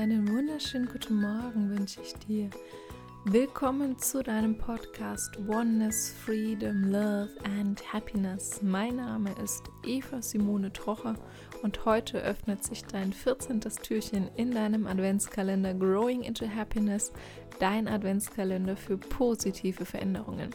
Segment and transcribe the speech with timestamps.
[0.00, 2.48] einen wunderschönen guten Morgen wünsche ich dir.
[3.26, 8.62] Willkommen zu deinem Podcast Oneness, Freedom, Love and Happiness.
[8.62, 11.16] Mein Name ist Eva Simone Trocher
[11.62, 13.60] und heute öffnet sich dein 14.
[13.60, 17.12] Türchen in deinem Adventskalender Growing into Happiness,
[17.58, 20.48] dein Adventskalender für positive Veränderungen.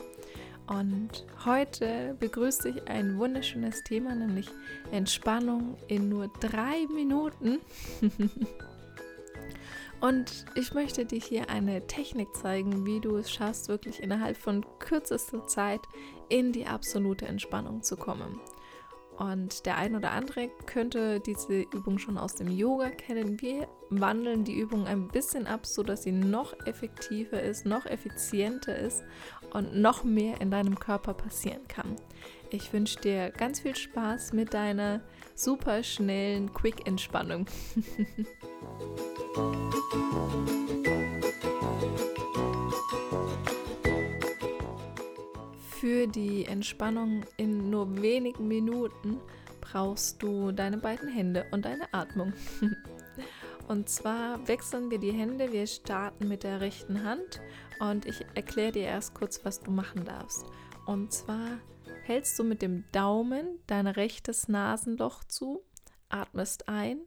[0.66, 4.49] Und heute begrüßt dich ein wunderschönes Thema, nämlich
[4.91, 7.59] Entspannung in nur drei Minuten.
[10.02, 14.66] Und ich möchte dir hier eine Technik zeigen, wie du es schaffst, wirklich innerhalb von
[14.80, 15.81] kürzester Zeit
[16.30, 18.39] in die absolute Entspannung zu kommen.
[19.17, 23.39] Und der ein oder andere könnte diese Übung schon aus dem Yoga kennen.
[23.41, 29.03] Wir wandeln die Übung ein bisschen ab, sodass sie noch effektiver ist, noch effizienter ist
[29.55, 31.95] und noch mehr in deinem Körper passieren kann.
[32.50, 35.00] Ich wünsche dir ganz viel Spaß mit deiner
[35.34, 37.45] super schnellen Quick-Entspannung.
[45.80, 49.22] Für die Entspannung in nur wenigen Minuten
[49.62, 52.34] brauchst du deine beiden Hände und deine Atmung.
[53.67, 55.52] Und zwar wechseln wir die Hände.
[55.52, 57.42] Wir starten mit der rechten Hand
[57.80, 60.45] und ich erkläre dir erst kurz, was du machen darfst.
[60.86, 61.59] Und zwar
[62.04, 65.64] hältst du mit dem Daumen dein rechtes Nasenloch zu,
[66.09, 67.00] atmest ein,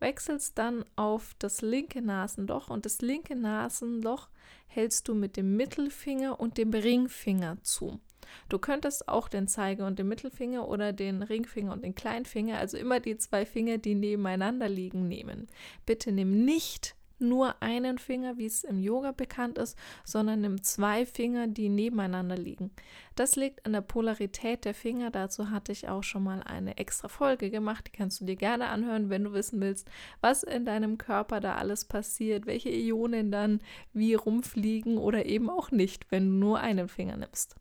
[0.00, 4.28] wechselst dann auf das linke Nasenloch und das linke Nasenloch
[4.66, 8.00] hältst du mit dem Mittelfinger und dem Ringfinger zu.
[8.48, 12.76] Du könntest auch den Zeige und den Mittelfinger oder den Ringfinger und den Kleinfinger, also
[12.76, 15.48] immer die zwei Finger, die nebeneinander liegen, nehmen.
[15.86, 21.06] Bitte nimm nicht nur einen Finger, wie es im Yoga bekannt ist, sondern nimm zwei
[21.06, 22.70] Finger, die nebeneinander liegen.
[23.14, 25.10] Das liegt an der Polarität der Finger.
[25.10, 27.86] Dazu hatte ich auch schon mal eine extra Folge gemacht.
[27.86, 31.56] Die kannst du dir gerne anhören, wenn du wissen willst, was in deinem Körper da
[31.56, 33.60] alles passiert, welche Ionen dann
[33.92, 37.56] wie rumfliegen oder eben auch nicht, wenn du nur einen Finger nimmst.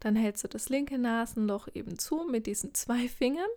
[0.00, 3.48] Dann hältst du das linke Nasenloch eben zu mit diesen zwei Fingern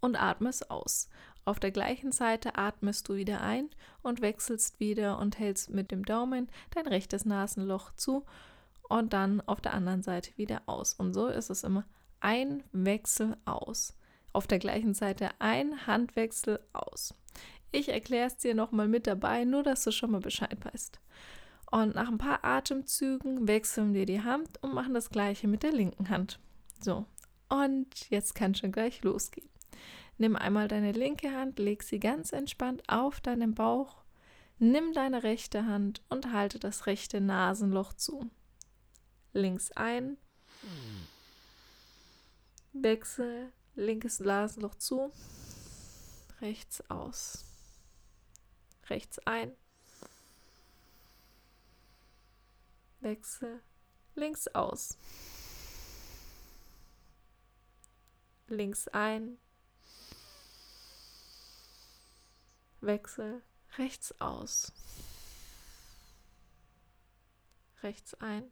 [0.00, 1.08] und atmest aus.
[1.44, 3.70] Auf der gleichen Seite atmest du wieder ein
[4.02, 8.24] und wechselst wieder und hältst mit dem Daumen dein rechtes Nasenloch zu
[8.88, 10.94] und dann auf der anderen Seite wieder aus.
[10.94, 11.84] Und so ist es immer
[12.20, 13.96] ein Wechsel aus.
[14.32, 17.14] Auf der gleichen Seite ein Handwechsel aus.
[17.72, 21.00] Ich erkläre es dir nochmal mit dabei, nur dass du schon mal Bescheid weißt.
[21.70, 25.72] Und nach ein paar Atemzügen wechseln wir die Hand und machen das gleiche mit der
[25.72, 26.40] linken Hand.
[26.80, 27.06] So,
[27.48, 29.48] und jetzt kann schon gleich losgehen.
[30.20, 34.04] Nimm einmal deine linke Hand, leg sie ganz entspannt auf deinen Bauch,
[34.58, 38.30] nimm deine rechte Hand und halte das rechte Nasenloch zu.
[39.32, 40.18] Links ein,
[42.74, 45.10] wechsel, linkes Nasenloch zu,
[46.42, 47.46] rechts aus,
[48.90, 49.56] rechts ein,
[53.00, 53.62] wechsel,
[54.16, 54.98] links aus,
[58.48, 59.38] links ein,
[62.82, 63.42] Wechsel
[63.76, 64.72] rechts aus.
[67.82, 68.50] Rechts ein.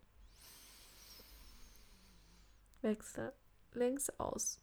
[2.83, 3.33] Wechsel
[3.73, 4.61] links aus.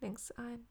[0.00, 0.68] Links ein.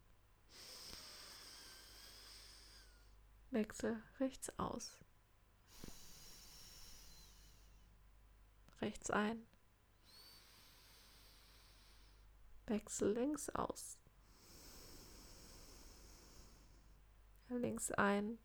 [3.50, 4.98] Wechsel rechts aus.
[8.80, 9.48] Rechts ein.
[12.68, 13.98] Wechsel links aus.
[17.50, 18.38] Links ein,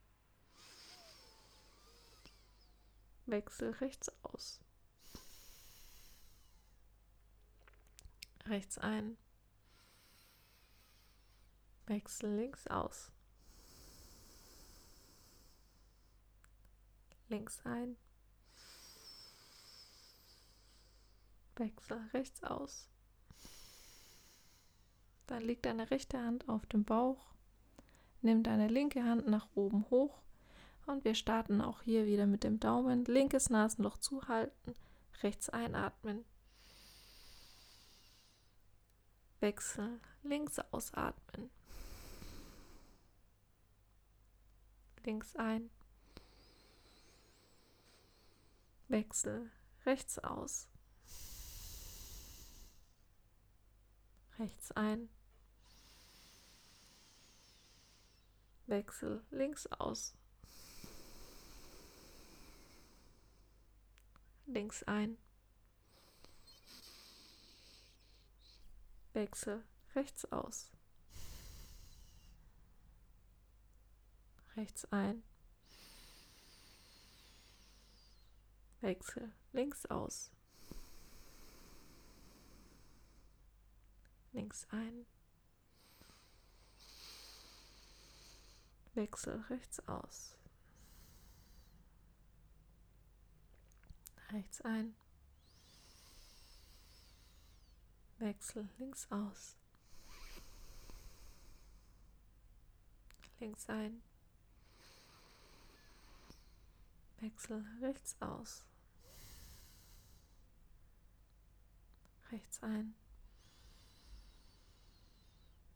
[3.26, 4.60] wechsel rechts aus,
[8.46, 9.16] rechts ein,
[11.86, 13.10] wechsel links aus,
[17.28, 17.96] links ein,
[21.56, 22.88] wechsel rechts aus.
[25.26, 27.30] Dann liegt deine rechte Hand auf dem Bauch
[28.22, 30.20] Nimm deine linke Hand nach oben hoch
[30.86, 33.04] und wir starten auch hier wieder mit dem Daumen.
[33.04, 34.74] Linkes Nasenloch zuhalten,
[35.22, 36.24] rechts einatmen.
[39.40, 41.50] Wechsel, links ausatmen.
[45.04, 45.70] Links ein.
[48.88, 49.50] Wechsel,
[49.86, 50.68] rechts aus.
[54.38, 55.08] Rechts ein.
[58.70, 60.14] Wechsel links aus.
[64.46, 65.18] Links ein.
[69.12, 69.64] Wechsel
[69.96, 70.70] rechts aus.
[74.56, 75.24] rechts ein.
[78.82, 80.30] Wechsel links aus.
[84.32, 85.06] Links ein.
[89.00, 90.36] Wechsel rechts aus.
[94.30, 94.94] Rechts ein.
[98.18, 99.56] Wechsel links aus.
[103.38, 104.02] Links ein.
[107.20, 108.66] Wechsel rechts aus.
[112.30, 112.94] Rechts ein.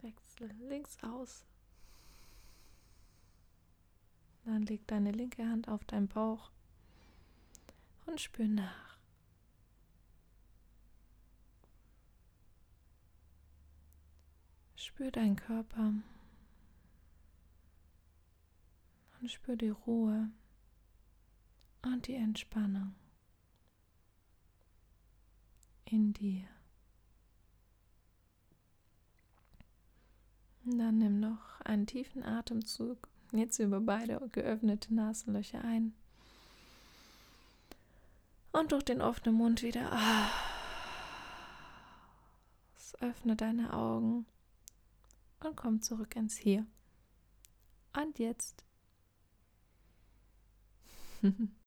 [0.02, 1.46] Wechsel links aus.
[4.44, 6.50] Dann leg deine linke Hand auf deinen Bauch
[8.06, 8.98] und spür nach.
[14.76, 15.94] Spür deinen Körper
[19.20, 20.30] und spür die Ruhe
[21.82, 22.94] und die Entspannung
[25.86, 26.46] in dir.
[30.64, 33.08] Und dann nimm noch einen tiefen Atemzug,
[33.38, 35.94] jetzt über beide geöffnete Nasenlöcher ein.
[38.52, 39.92] Und durch den offenen Mund wieder.
[39.92, 40.30] Ah,
[43.04, 44.26] öffne deine Augen
[45.40, 46.66] und komm zurück ins Hier.
[47.96, 48.64] Und jetzt.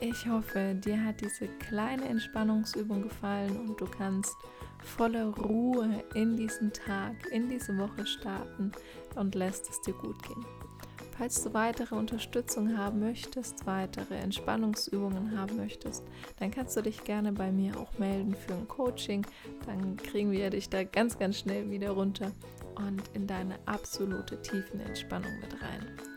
[0.00, 4.36] Ich hoffe, dir hat diese kleine Entspannungsübung gefallen und du kannst
[4.78, 8.72] voller Ruhe in diesen Tag, in diese Woche starten
[9.14, 10.44] und lässt es dir gut gehen.
[11.16, 16.04] Falls du weitere Unterstützung haben möchtest, weitere Entspannungsübungen haben möchtest,
[16.38, 19.26] dann kannst du dich gerne bei mir auch melden für ein Coaching.
[19.64, 22.32] Dann kriegen wir dich da ganz, ganz schnell wieder runter
[22.74, 26.15] und in deine absolute tiefen Entspannung mit rein.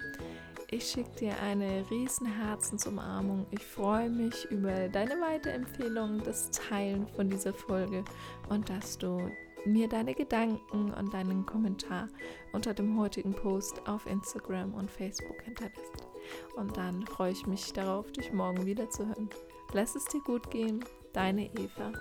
[0.72, 3.48] Ich schicke dir eine riesen Herzensumarmung.
[3.50, 8.04] Ich freue mich über deine Weiterempfehlung, das Teilen von dieser Folge
[8.50, 9.32] und dass du
[9.66, 12.08] mir deine Gedanken und deinen Kommentar
[12.54, 16.08] unter dem heutigen Post auf Instagram und Facebook hinterlässt.
[16.56, 19.30] Und dann freue ich mich darauf, dich morgen wieder zu hören.
[19.74, 21.94] Lass es dir gut gehen, deine Eva.